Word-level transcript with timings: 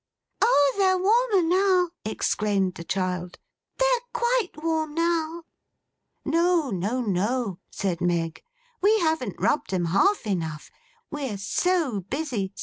'Oh, 0.41 0.73
they're 0.79 0.97
warmer 0.97 1.47
now!' 1.47 1.91
exclaimed 2.11 2.73
the 2.73 2.83
child. 2.83 3.37
'They're 3.77 3.87
quite 4.13 4.49
warm 4.57 4.95
now!' 4.95 5.43
'No, 6.25 6.71
no, 6.71 7.01
no,' 7.01 7.59
said 7.69 8.01
Meg. 8.01 8.41
'We 8.81 8.99
haven't 9.01 9.39
rubbed 9.39 9.71
'em 9.75 9.85
half 9.93 10.25
enough. 10.25 10.71
We're 11.11 11.37
so 11.37 11.99
busy. 11.99 12.51